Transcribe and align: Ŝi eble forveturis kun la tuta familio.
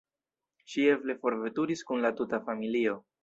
Ŝi 0.71 0.85
eble 0.93 1.15
forveturis 1.25 1.85
kun 1.91 2.03
la 2.07 2.13
tuta 2.21 2.41
familio. 2.51 2.97